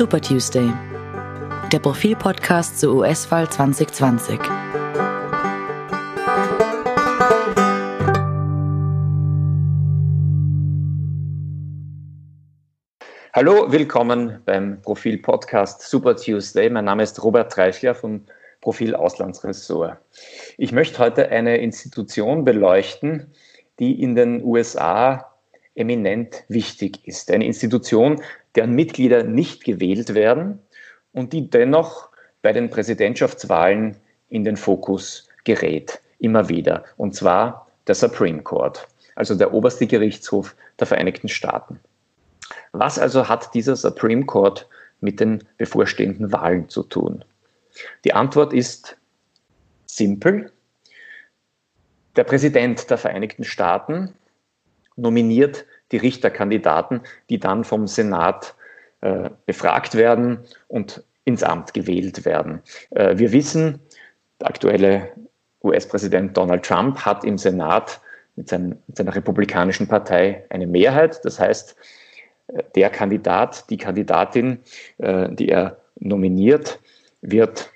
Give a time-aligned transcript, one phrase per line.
[0.00, 0.72] Super Tuesday,
[1.70, 4.40] der Profil-Podcast zur US-Wahl 2020.
[13.34, 16.70] Hallo, willkommen beim Profil-Podcast Super Tuesday.
[16.70, 18.24] Mein Name ist Robert Treichler vom
[18.62, 19.98] Profil Auslandsressort.
[20.56, 23.34] Ich möchte heute eine Institution beleuchten,
[23.78, 25.30] die in den USA
[25.74, 27.30] eminent wichtig ist.
[27.30, 28.22] Eine Institution,
[28.56, 30.58] deren Mitglieder nicht gewählt werden
[31.12, 32.10] und die dennoch
[32.42, 33.96] bei den Präsidentschaftswahlen
[34.28, 36.84] in den Fokus gerät, immer wieder.
[36.96, 41.80] Und zwar der Supreme Court, also der oberste Gerichtshof der Vereinigten Staaten.
[42.72, 44.68] Was also hat dieser Supreme Court
[45.00, 47.24] mit den bevorstehenden Wahlen zu tun?
[48.04, 48.96] Die Antwort ist
[49.86, 50.52] simpel.
[52.16, 54.14] Der Präsident der Vereinigten Staaten
[54.96, 58.54] nominiert die Richterkandidaten, die dann vom Senat
[59.00, 60.38] äh, befragt werden
[60.68, 62.62] und ins Amt gewählt werden.
[62.90, 63.80] Äh, wir wissen,
[64.40, 65.08] der aktuelle
[65.62, 68.00] US-Präsident Donald Trump hat im Senat
[68.36, 71.24] mit, seinem, mit seiner republikanischen Partei eine Mehrheit.
[71.24, 71.76] Das heißt,
[72.48, 74.60] äh, der Kandidat, die Kandidatin,
[74.98, 76.80] äh, die er nominiert,
[77.20, 77.70] wird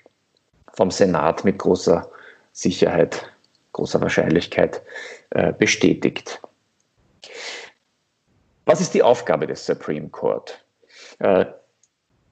[0.73, 2.11] vom Senat mit großer
[2.53, 3.31] Sicherheit,
[3.73, 4.83] großer Wahrscheinlichkeit
[5.31, 6.41] äh, bestätigt.
[8.67, 10.65] Was ist die Aufgabe des Supreme Court?
[11.19, 11.47] Äh,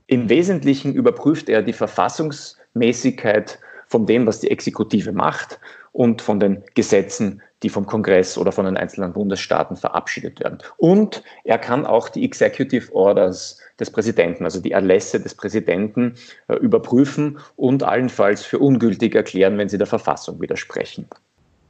[0.07, 5.61] Im Wesentlichen überprüft er die Verfassungsmäßigkeit von dem, was die Exekutive macht
[5.93, 10.59] und von den Gesetzen, die vom Kongress oder von den einzelnen Bundesstaaten verabschiedet werden.
[10.79, 16.15] Und er kann auch die Executive Orders des Präsidenten, also die Erlässe des Präsidenten,
[16.49, 21.07] äh, überprüfen und allenfalls für ungültig erklären, wenn sie der Verfassung widersprechen.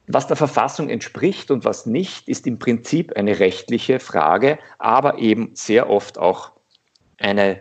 [0.08, 5.50] Was der Verfassung entspricht und was nicht, ist im Prinzip eine rechtliche Frage, aber eben
[5.54, 6.52] sehr oft auch
[7.18, 7.60] eine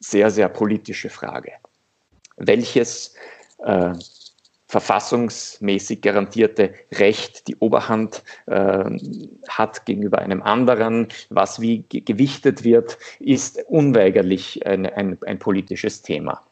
[0.00, 1.52] sehr, sehr politische Frage.
[2.36, 3.14] Welches
[3.64, 3.92] äh,
[4.66, 8.84] verfassungsmäßig garantierte Recht die Oberhand äh,
[9.48, 16.42] hat gegenüber einem anderen, was wie gewichtet wird, ist unweigerlich ein, ein, ein politisches Thema.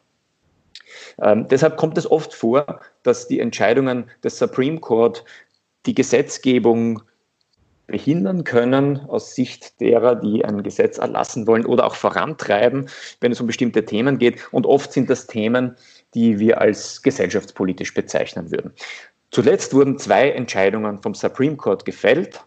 [1.21, 5.23] Ähm, deshalb kommt es oft vor, dass die Entscheidungen des Supreme Court
[5.85, 7.01] die Gesetzgebung
[7.87, 13.41] behindern können aus Sicht derer, die ein Gesetz erlassen wollen oder auch vorantreiben, wenn es
[13.41, 14.39] um bestimmte Themen geht.
[14.51, 15.75] Und oft sind das Themen,
[16.13, 18.73] die wir als gesellschaftspolitisch bezeichnen würden.
[19.31, 22.41] Zuletzt wurden zwei Entscheidungen vom Supreme Court gefällt.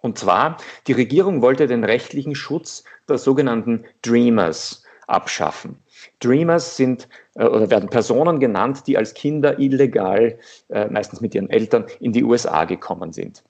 [0.00, 5.82] Und zwar, die Regierung wollte den rechtlichen Schutz der sogenannten Dreamers abschaffen.
[6.20, 10.38] Dreamers sind äh, oder werden Personen genannt, die als Kinder illegal,
[10.68, 13.42] äh, meistens mit ihren Eltern, in die USA gekommen sind.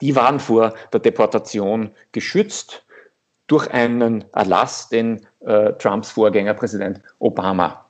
[0.00, 2.84] Die waren vor der Deportation geschützt
[3.48, 7.84] durch einen Erlass, den äh, Trumps Vorgänger Präsident Obama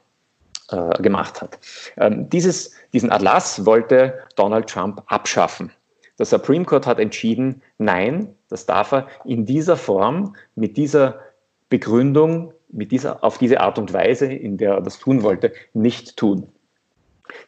[0.71, 1.59] äh, gemacht hat.
[1.97, 5.71] Ähm, dieses, diesen Erlass wollte Donald Trump abschaffen.
[6.19, 11.21] Der Supreme Court hat entschieden, nein, das darf er in dieser Form, mit dieser
[11.69, 16.17] Begründung, mit dieser, auf diese Art und Weise, in der er das tun wollte, nicht
[16.17, 16.49] tun.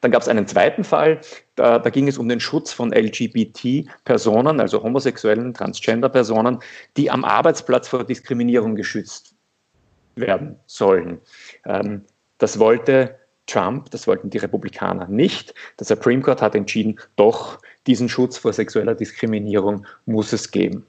[0.01, 1.21] Dann gab es einen zweiten Fall,
[1.55, 6.59] da, da, ging es um den Schutz von LGBT-Personen, also homosexuellen, Transgender-Personen,
[6.97, 9.35] die am Arbeitsplatz vor Diskriminierung geschützt
[10.17, 11.21] werden sollen.
[11.65, 12.05] Ähm,
[12.39, 15.55] das wollte Trump, das wollten die Republikaner nicht.
[15.79, 20.87] Der Supreme Court hat entschieden, doch diesen Schutz vor sexueller Diskriminierung muss es geben.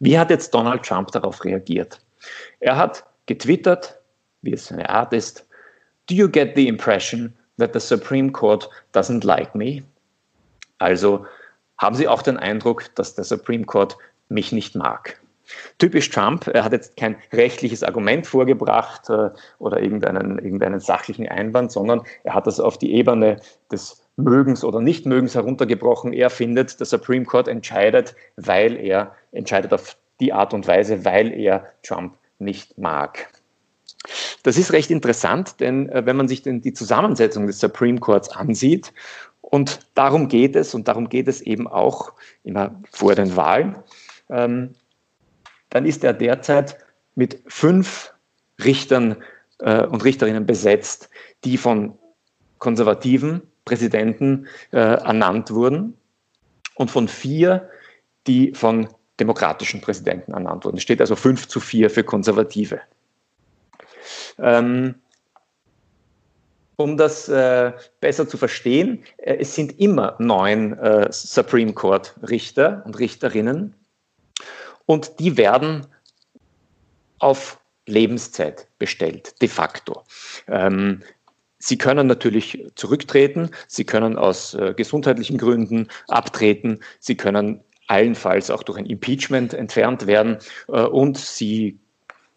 [0.00, 2.00] Wie hat jetzt Donald Trump darauf reagiert?
[2.60, 4.00] Er hat getwittert,
[4.42, 5.46] wie es seine Art ist,
[6.08, 9.82] Do you get the impression that the Supreme Court doesn't like me?
[10.78, 11.24] Also
[11.78, 13.96] haben Sie auch den Eindruck, dass der Supreme Court
[14.28, 15.18] mich nicht mag?
[15.78, 21.72] Typisch Trump, er hat jetzt kein rechtliches Argument vorgebracht äh, oder irgendeinen, irgendeinen sachlichen Einwand,
[21.72, 23.40] sondern er hat das auf die Ebene
[23.70, 26.12] des Mögens oder Nichtmögens heruntergebrochen.
[26.12, 31.32] Er findet, der Supreme Court entscheidet, weil er entscheidet auf die Art und Weise, weil
[31.32, 33.28] er Trump nicht mag.
[34.42, 38.28] Das ist recht interessant, denn äh, wenn man sich denn die Zusammensetzung des Supreme Courts
[38.28, 38.92] ansieht,
[39.40, 43.76] und darum geht es, und darum geht es eben auch immer vor den Wahlen,
[44.28, 44.74] ähm,
[45.70, 46.78] dann ist er derzeit
[47.14, 48.12] mit fünf
[48.62, 49.22] Richtern
[49.60, 51.08] äh, und Richterinnen besetzt,
[51.44, 51.96] die von
[52.58, 55.96] konservativen Präsidenten äh, ernannt wurden
[56.74, 57.68] und von vier,
[58.26, 58.88] die von
[59.20, 60.76] demokratischen Präsidenten ernannt wurden.
[60.76, 62.80] Es steht also 5 zu 4 für Konservative.
[64.38, 64.96] Ähm,
[66.76, 72.82] um das äh, besser zu verstehen, äh, es sind immer neun äh, Supreme Court Richter
[72.84, 73.74] und Richterinnen
[74.86, 75.86] und die werden
[77.18, 80.02] auf Lebenszeit bestellt, de facto.
[80.48, 81.02] Ähm,
[81.58, 88.62] Sie können natürlich zurücktreten, Sie können aus äh, gesundheitlichen Gründen abtreten, Sie können allenfalls auch
[88.62, 90.38] durch ein Impeachment entfernt werden
[90.68, 91.78] äh, und Sie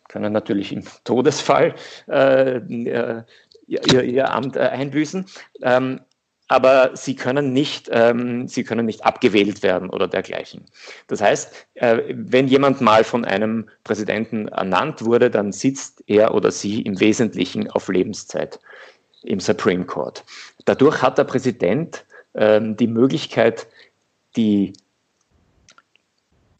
[0.07, 1.75] können natürlich im Todesfall
[2.07, 3.23] äh, äh
[3.67, 5.25] ihr, ihr, Amt einbüßen.
[5.61, 5.99] Ähm,
[6.47, 10.63] aber sie können nicht, ähm, sie können nicht abgewählt werden oder dergleichen.
[11.07, 16.51] Das heißt, äh, wenn jemand mal von einem Präsidenten ernannt wurde, dann sitzt er oder
[16.51, 18.59] sie im Wesentlichen auf Lebenszeit
[19.23, 20.23] im Supreme Court.
[20.63, 23.67] Dadurch hat der Präsident ähm, die Möglichkeit,
[24.37, 24.73] die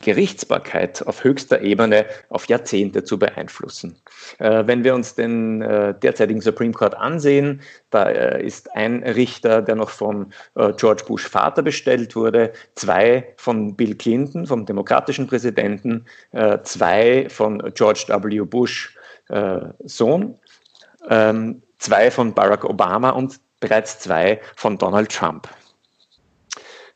[0.08, 3.98] Gerichtsbarkeit auf höchster Ebene auf Jahrzehnte zu beeinflussen.
[4.40, 7.60] Äh, wenn wir uns den äh, derzeitigen Supreme Court ansehen,
[7.90, 13.34] da äh, ist ein Richter, der noch von äh, George Bush Vater bestellt wurde, zwei
[13.36, 18.40] von Bill Clinton, vom demokratischen Präsidenten, äh, zwei von George W.
[18.46, 20.40] Bush äh, Sohn,
[21.10, 25.50] ähm, zwei von Barack Obama und bereits zwei von Donald Trump.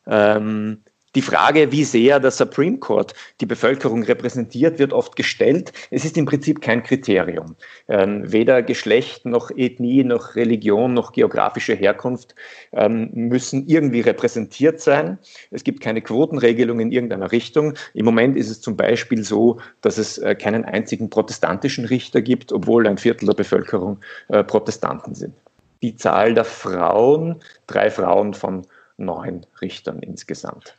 [0.07, 0.81] Ähm,
[1.15, 5.73] die Frage, wie sehr der Supreme Court die Bevölkerung repräsentiert, wird oft gestellt.
[5.89, 7.55] Es ist im Prinzip kein Kriterium.
[7.89, 12.35] Ähm, weder Geschlecht noch Ethnie noch Religion noch geografische Herkunft
[12.71, 15.17] ähm, müssen irgendwie repräsentiert sein.
[15.51, 17.73] Es gibt keine Quotenregelung in irgendeiner Richtung.
[17.93, 22.53] Im Moment ist es zum Beispiel so, dass es äh, keinen einzigen protestantischen Richter gibt,
[22.53, 23.99] obwohl ein Viertel der Bevölkerung
[24.29, 25.33] äh, Protestanten sind.
[25.81, 28.65] Die Zahl der Frauen, drei Frauen von
[28.97, 30.75] neun Richtern insgesamt.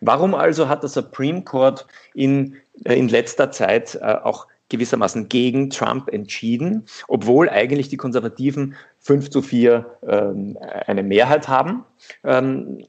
[0.00, 5.70] Warum also hat der Supreme Court in, äh, in letzter Zeit äh, auch gewissermaßen gegen
[5.70, 11.84] Trump entschieden, obwohl eigentlich die Konservativen 5 zu 4 ähm, eine Mehrheit haben?
[12.24, 12.84] Ähm,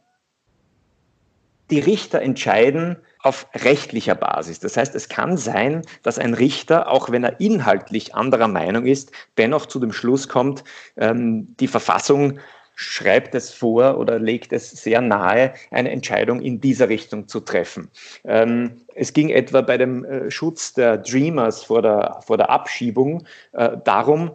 [1.72, 4.60] die Richter entscheiden auf rechtlicher Basis.
[4.60, 9.12] Das heißt, es kann sein, dass ein Richter, auch wenn er inhaltlich anderer Meinung ist,
[9.38, 10.64] dennoch zu dem Schluss kommt,
[10.98, 12.40] ähm, die Verfassung
[12.75, 17.89] schreibt es vor oder legt es sehr nahe, eine Entscheidung in dieser Richtung zu treffen.
[18.25, 23.25] Ähm, es ging etwa bei dem äh, Schutz der Dreamers vor der, vor der Abschiebung
[23.54, 24.31] äh, darum,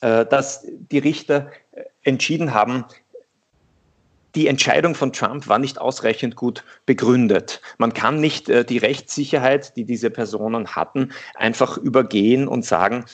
[0.00, 2.84] äh, dass die Richter äh, entschieden haben,
[4.34, 7.60] die Entscheidung von Trump war nicht ausreichend gut begründet.
[7.78, 13.04] Man kann nicht äh, die Rechtssicherheit, die diese Personen hatten, einfach übergehen und sagen,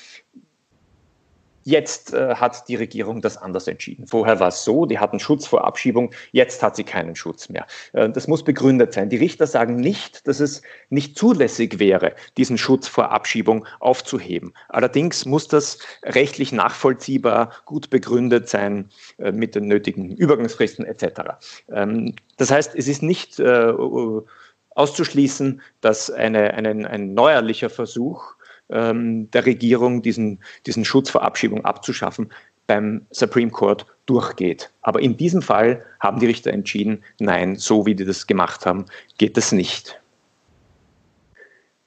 [1.66, 4.06] Jetzt äh, hat die Regierung das anders entschieden.
[4.06, 7.66] Vorher war es so, die hatten Schutz vor Abschiebung, jetzt hat sie keinen Schutz mehr.
[7.92, 9.10] Äh, das muss begründet sein.
[9.10, 14.54] Die Richter sagen nicht, dass es nicht zulässig wäre, diesen Schutz vor Abschiebung aufzuheben.
[14.68, 21.20] Allerdings muss das rechtlich nachvollziehbar, gut begründet sein äh, mit den nötigen Übergangsfristen etc.
[21.72, 23.72] Ähm, das heißt, es ist nicht äh,
[24.76, 28.36] auszuschließen, dass eine, eine, ein neuerlicher Versuch,
[28.70, 32.30] ähm, der Regierung, diesen, diesen Schutz vor Abschiebung abzuschaffen,
[32.66, 34.70] beim Supreme Court durchgeht.
[34.82, 38.86] Aber in diesem Fall haben die Richter entschieden, nein, so wie die das gemacht haben,
[39.18, 40.00] geht das nicht.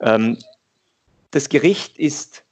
[0.02, 0.38] Ähm,
[1.32, 2.44] das Gericht ist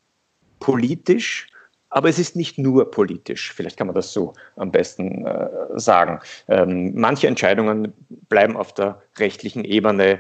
[0.60, 1.48] politisch,
[1.90, 3.54] aber es ist nicht nur politisch.
[3.54, 6.20] Vielleicht kann man das so am besten äh, sagen.
[6.48, 7.94] Ähm, manche Entscheidungen
[8.30, 10.20] bleiben auf der rechtlichen Ebene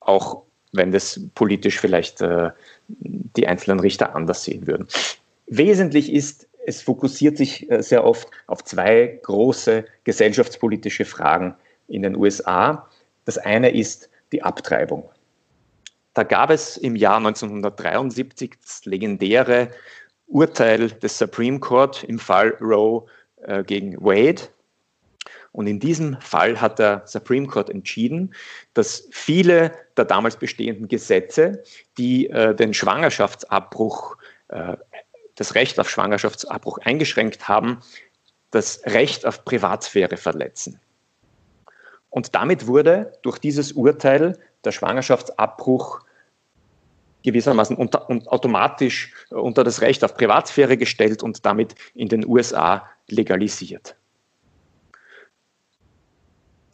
[0.00, 0.43] auch
[0.74, 2.50] wenn das politisch vielleicht äh,
[2.88, 4.88] die einzelnen Richter anders sehen würden.
[5.46, 11.54] Wesentlich ist, es fokussiert sich äh, sehr oft auf zwei große gesellschaftspolitische Fragen
[11.88, 12.88] in den USA.
[13.24, 15.08] Das eine ist die Abtreibung.
[16.14, 19.70] Da gab es im Jahr 1973 das legendäre
[20.26, 23.04] Urteil des Supreme Court im Fall Roe
[23.42, 24.42] äh, gegen Wade.
[25.54, 28.34] Und in diesem Fall hat der Supreme Court entschieden,
[28.74, 31.62] dass viele der damals bestehenden Gesetze,
[31.96, 34.16] die äh, den Schwangerschaftsabbruch,
[34.48, 34.76] äh,
[35.36, 37.78] das Recht auf Schwangerschaftsabbruch eingeschränkt haben,
[38.50, 40.80] das Recht auf Privatsphäre verletzen.
[42.10, 46.00] Und damit wurde durch dieses Urteil der Schwangerschaftsabbruch
[47.22, 52.88] gewissermaßen unter, und automatisch unter das Recht auf Privatsphäre gestellt und damit in den USA
[53.06, 53.94] legalisiert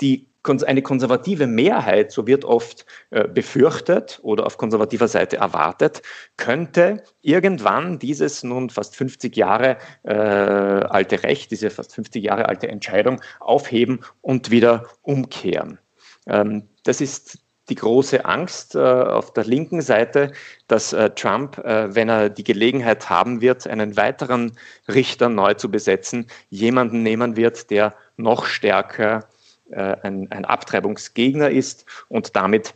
[0.01, 0.27] die,
[0.67, 6.03] eine konservative Mehrheit, so wird oft äh, befürchtet oder auf konservativer Seite erwartet,
[6.39, 12.69] könnte irgendwann dieses nun fast 50 Jahre äh, alte Recht, diese fast 50 Jahre alte
[12.69, 15.79] Entscheidung aufheben und wieder umkehren.
[16.27, 17.39] Ähm, das ist
[17.71, 20.33] die große Angst äh, auf der linken Seite,
[20.67, 24.53] dass äh, Trump, äh, wenn er die Gelegenheit haben wird, einen weiteren
[24.89, 29.29] Richter neu zu besetzen, jemanden nehmen wird, der noch stärker
[29.77, 32.75] ein, ein, Abtreibungsgegner ist und damit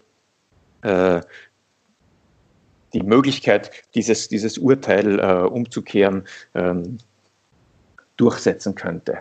[0.82, 1.20] äh,
[2.92, 6.24] die Möglichkeit, dieses, dieses Urteil äh, umzukehren,
[6.54, 6.98] ähm,
[8.16, 9.18] durchsetzen könnte.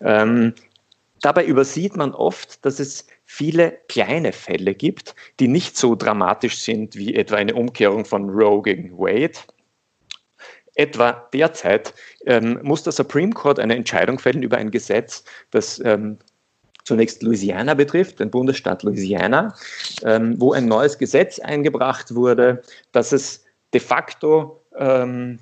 [0.00, 0.54] Ähm,
[1.20, 6.94] dabei übersieht man oft, dass es viele kleine Fälle gibt, die nicht so dramatisch sind
[6.96, 9.38] wie etwa eine Umkehrung von Roe gegen Wade.
[10.74, 11.94] Etwa derzeit
[12.26, 16.18] ähm, muss der Supreme Court eine Entscheidung fällen über ein Gesetz, das ähm,
[16.84, 19.54] zunächst Louisiana betrifft, den Bundesstaat Louisiana,
[20.04, 22.62] ähm, wo ein neues Gesetz eingebracht wurde,
[22.92, 25.38] dass es de facto ähm,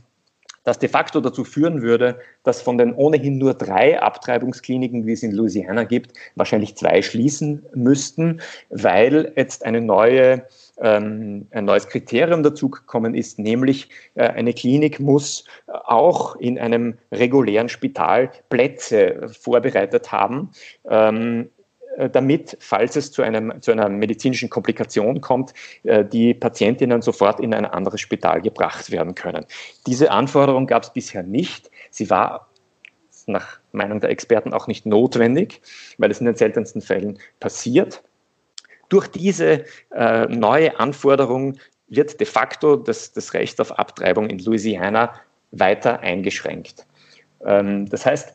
[0.65, 5.23] das de facto dazu führen würde, dass von den ohnehin nur drei Abtreibungskliniken, die es
[5.23, 10.45] in Louisiana gibt, wahrscheinlich zwei schließen müssten, weil jetzt eine neue,
[10.79, 17.69] ähm, ein neues Kriterium dazugekommen ist, nämlich äh, eine Klinik muss auch in einem regulären
[17.69, 20.51] Spital Plätze vorbereitet haben,
[20.89, 21.60] ähm, äh,
[22.09, 25.53] damit, falls es zu, einem, zu einer medizinischen Komplikation kommt,
[25.83, 29.45] äh, die Patientinnen sofort in ein anderes Spital gebracht werden können.
[29.87, 31.71] Diese Anforderung gab es bisher nicht.
[31.91, 32.49] Sie war
[33.27, 35.61] nach Meinung der Experten auch nicht notwendig,
[35.99, 38.03] weil es in den seltensten Fällen passiert.
[38.89, 39.65] Durch diese
[39.95, 45.13] äh, neue Anforderung wird de facto das, das Recht auf Abtreibung in Louisiana
[45.53, 46.87] weiter eingeschränkt.
[47.45, 48.35] Ähm, das heißt,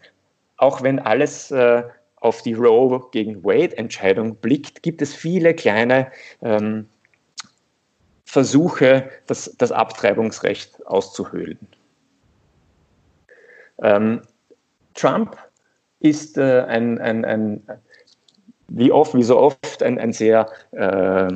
[0.57, 1.84] auch wenn alles äh,
[2.25, 6.89] auf die Roe gegen Wade-Entscheidung blickt, gibt es viele kleine ähm,
[8.25, 11.60] Versuche, das, das, Abtreibungsrecht auszuhöhlen.
[13.84, 14.22] Ähm,
[14.96, 15.38] Trump
[16.00, 17.62] ist äh, ein, ein, ein,
[18.70, 21.32] wie oft, wie so oft, ein, ein sehr äh,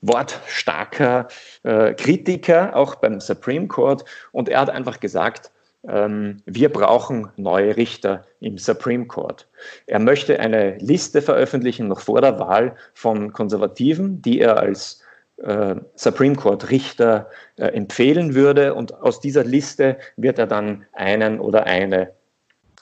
[0.00, 1.26] wortstarker
[1.64, 4.04] äh, Kritiker, auch beim Supreme Court.
[4.30, 5.50] Und er hat einfach gesagt,
[5.88, 9.48] wir brauchen neue Richter im Supreme Court.
[9.86, 15.02] Er möchte eine Liste veröffentlichen noch vor der Wahl von Konservativen, die er als
[15.36, 18.74] äh, Supreme Court Richter äh, empfehlen würde.
[18.74, 22.12] Und aus dieser Liste wird er dann einen oder eine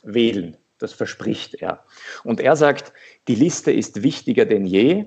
[0.03, 0.57] wählen.
[0.79, 1.85] Das verspricht er.
[2.25, 2.93] Und er sagt,
[3.29, 5.07] die Liste ist wichtiger denn je.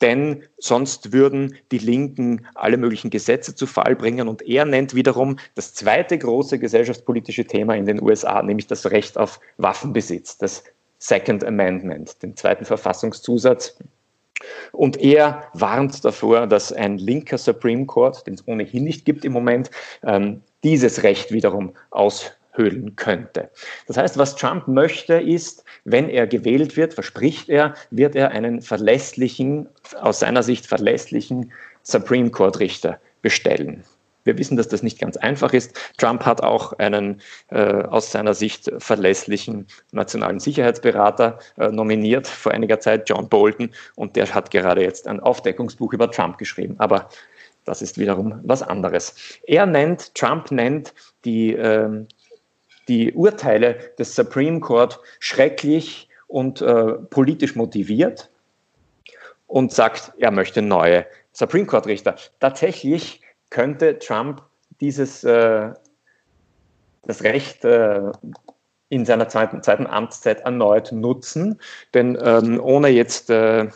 [0.00, 4.28] Denn sonst würden die Linken alle möglichen Gesetze zu Fall bringen.
[4.28, 9.18] Und er nennt wiederum das zweite große gesellschaftspolitische Thema in den USA, nämlich das Recht
[9.18, 10.64] auf Waffenbesitz, das
[10.98, 13.78] Second Amendment, den zweiten Verfassungszusatz.
[14.72, 19.32] Und er warnt davor, dass ein linker Supreme Court, den es ohnehin nicht gibt im
[19.32, 19.70] Moment,
[20.04, 23.48] ähm, dieses Recht wiederum aus höhlen könnte.
[23.86, 28.60] Das heißt, was Trump möchte, ist, wenn er gewählt wird, verspricht er, wird er einen
[28.60, 29.68] verlässlichen,
[30.00, 33.84] aus seiner Sicht verlässlichen Supreme Court Richter bestellen.
[34.24, 35.74] Wir wissen, dass das nicht ganz einfach ist.
[35.96, 42.78] Trump hat auch einen äh, aus seiner Sicht verlässlichen nationalen Sicherheitsberater äh, nominiert vor einiger
[42.78, 46.74] Zeit, John Bolton, und der hat gerade jetzt ein Aufdeckungsbuch über Trump geschrieben.
[46.76, 47.08] Aber
[47.64, 49.14] das ist wiederum was anderes.
[49.46, 50.92] Er nennt, Trump nennt
[51.24, 52.04] die äh,
[52.88, 58.30] die Urteile des Supreme Court schrecklich und äh, politisch motiviert
[59.46, 62.16] und sagt, er möchte neue Supreme Court Richter.
[62.40, 64.42] Tatsächlich könnte Trump
[64.80, 65.70] dieses äh,
[67.04, 68.00] das Recht äh,
[68.90, 71.60] in seiner zweiten, zweiten Amtszeit erneut nutzen,
[71.94, 73.68] denn ähm, ohne jetzt äh,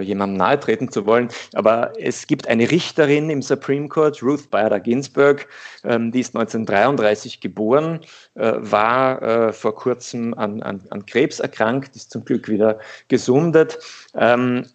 [0.00, 1.28] jemandem nahe treten zu wollen.
[1.54, 5.46] Aber es gibt eine Richterin im Supreme Court, Ruth Bader Ginsburg,
[5.84, 8.00] ähm, die ist 1933 geboren,
[8.34, 13.78] äh, war äh, vor kurzem an, an, an Krebs erkrankt, ist zum Glück wieder gesundet.
[14.14, 14.66] Ähm,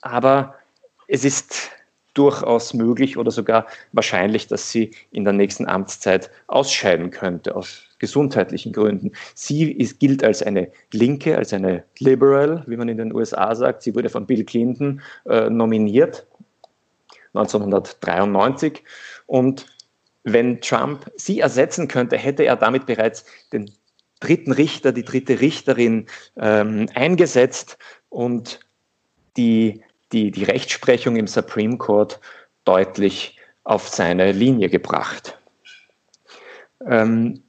[0.00, 0.54] aber
[1.08, 1.70] es ist
[2.14, 8.72] durchaus möglich oder sogar wahrscheinlich, dass sie in der nächsten Amtszeit ausscheiden könnte aus gesundheitlichen
[8.72, 9.12] Gründen.
[9.34, 13.82] Sie ist, gilt als eine Linke, als eine Liberal, wie man in den USA sagt.
[13.82, 16.26] Sie wurde von Bill Clinton äh, nominiert
[17.34, 18.84] 1993
[19.26, 19.66] und
[20.22, 23.70] wenn Trump sie ersetzen könnte, hätte er damit bereits den
[24.20, 26.06] dritten Richter, die dritte Richterin
[26.36, 27.76] ähm, eingesetzt
[28.08, 28.60] und
[29.36, 29.82] die
[30.14, 32.20] die, die Rechtsprechung im Supreme Court
[32.64, 35.38] deutlich auf seine Linie gebracht.
[36.86, 37.42] Ähm,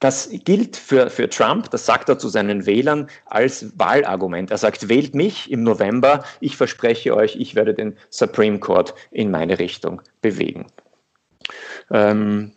[0.00, 4.50] das gilt für, für Trump, das sagt er zu seinen Wählern als Wahlargument.
[4.50, 9.30] Er sagt, wählt mich im November, ich verspreche euch, ich werde den Supreme Court in
[9.30, 10.66] meine Richtung bewegen.
[11.90, 12.52] Ähm,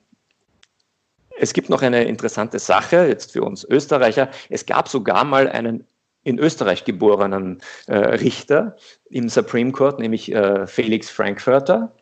[1.38, 4.32] es gibt noch eine interessante Sache jetzt für uns Österreicher.
[4.50, 5.86] Es gab sogar mal einen
[6.26, 8.76] in Österreich geborenen äh, Richter
[9.10, 11.94] im Supreme Court, nämlich äh, Felix Frankfurter.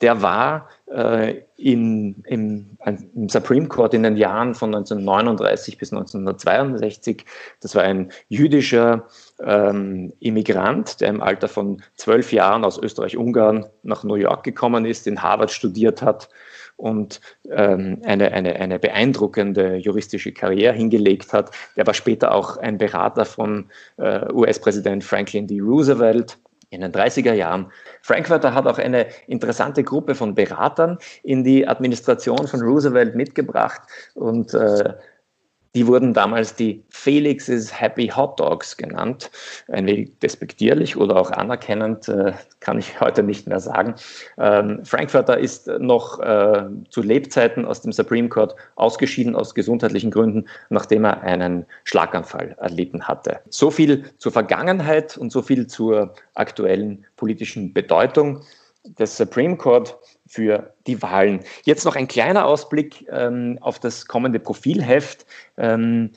[0.00, 7.24] Der war äh, in, im, im, Supreme Court in den Jahren von 1939 bis 1962.
[7.60, 9.06] Das war ein jüdischer
[9.40, 15.06] ähm, Immigrant, der im Alter von zwölf Jahren aus Österreich-Ungarn nach New York gekommen ist,
[15.06, 16.28] in Harvard studiert hat
[16.76, 21.50] und ähm, eine, eine, eine beeindruckende juristische Karriere hingelegt hat.
[21.76, 25.60] Er war später auch ein Berater von äh, US-Präsident Franklin D.
[25.60, 26.38] Roosevelt
[26.70, 27.70] in den 30er Jahren.
[28.02, 33.82] Frankfurter hat auch eine interessante Gruppe von Beratern in die Administration von Roosevelt mitgebracht
[34.14, 34.94] und äh,
[35.74, 39.30] die wurden damals die Felix's Happy Hot Dogs genannt.
[39.68, 43.94] Ein wenig despektierlich oder auch anerkennend, äh, kann ich heute nicht mehr sagen.
[44.38, 50.46] Ähm, Frankfurter ist noch äh, zu Lebzeiten aus dem Supreme Court ausgeschieden aus gesundheitlichen Gründen,
[50.70, 53.40] nachdem er einen Schlaganfall erlitten hatte.
[53.48, 58.42] So viel zur Vergangenheit und so viel zur aktuellen politischen Bedeutung
[58.98, 61.40] des Supreme Court für die Wahlen.
[61.64, 65.26] Jetzt noch ein kleiner Ausblick ähm, auf das kommende Profilheft.
[65.56, 66.12] Ähm,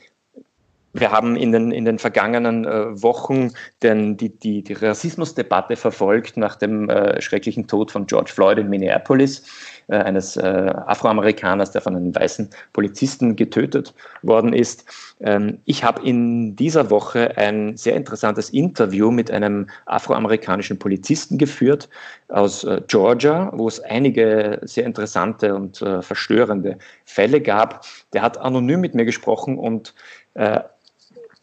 [1.00, 3.52] wir haben in den, in den vergangenen äh, Wochen
[3.82, 8.68] den, die, die, die Rassismusdebatte verfolgt nach dem äh, schrecklichen Tod von George Floyd in
[8.68, 9.42] Minneapolis,
[9.88, 14.84] äh, eines äh, Afroamerikaners, der von einem weißen Polizisten getötet worden ist.
[15.20, 21.88] Ähm, ich habe in dieser Woche ein sehr interessantes Interview mit einem afroamerikanischen Polizisten geführt
[22.28, 27.84] aus äh, Georgia, wo es einige sehr interessante und äh, verstörende Fälle gab.
[28.12, 29.94] Der hat anonym mit mir gesprochen und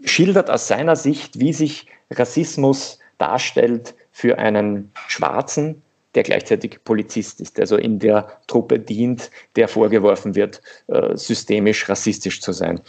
[0.03, 5.81] schildert aus seiner Sicht, wie sich Rassismus darstellt für einen Schwarzen,
[6.15, 12.41] der gleichzeitig Polizist ist, also in der Truppe dient, der vorgeworfen wird, äh, systemisch rassistisch
[12.41, 12.79] zu sein.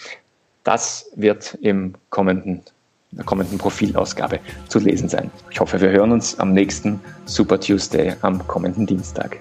[0.64, 2.62] Das wird im kommenden,
[3.10, 5.30] der kommenden Profilausgabe zu lesen sein.
[5.50, 9.38] Ich hoffe, wir hören uns am nächsten Super Tuesday am kommenden Dienstag.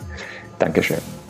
[0.59, 1.24] Dankeschön.